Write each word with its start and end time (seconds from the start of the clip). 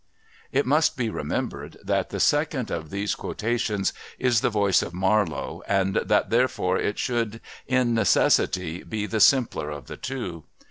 It 0.51 0.65
must 0.65 0.97
be 0.97 1.11
remembered 1.11 1.77
that 1.83 2.09
the 2.09 2.19
second 2.19 2.71
of 2.71 2.89
these 2.89 3.13
quotations 3.13 3.93
is 4.17 4.41
the 4.41 4.49
voice 4.49 4.81
of 4.81 4.95
Marlowe 4.95 5.61
and 5.67 5.97
that 5.97 6.31
therefore 6.31 6.79
it 6.79 6.97
should, 6.97 7.39
in 7.67 7.93
necessity, 7.93 8.81
be 8.81 9.05
the 9.05 9.19
simpler 9.19 9.69
of 9.69 9.85
the 9.85 9.97
two. 9.97 10.45